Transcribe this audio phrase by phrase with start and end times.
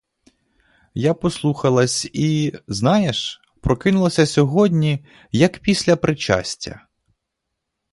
[0.93, 6.87] Я послухалась і, знаєш, прокинулася сьогодні, як після причастя.